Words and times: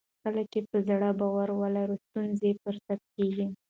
کله 0.23 0.41
چې 0.51 0.59
په 0.69 0.77
زړه 0.87 1.09
باور 1.19 1.49
ولرو 1.61 1.95
ستونزې 2.05 2.49
فرصت 2.61 2.99
کیږي. 3.15 3.45